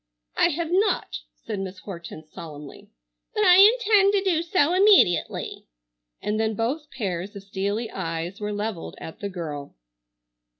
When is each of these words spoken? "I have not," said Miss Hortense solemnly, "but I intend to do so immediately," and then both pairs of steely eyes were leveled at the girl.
"I 0.35 0.47
have 0.49 0.71
not," 0.71 1.19
said 1.35 1.59
Miss 1.59 1.77
Hortense 1.77 2.31
solemnly, 2.31 2.89
"but 3.35 3.41
I 3.43 3.57
intend 3.57 4.13
to 4.13 4.23
do 4.23 4.41
so 4.41 4.73
immediately," 4.73 5.67
and 6.23 6.39
then 6.39 6.55
both 6.55 6.89
pairs 6.89 7.35
of 7.35 7.43
steely 7.43 7.87
eyes 7.91 8.41
were 8.41 8.51
leveled 8.51 8.95
at 8.99 9.19
the 9.19 9.29
girl. 9.29 9.75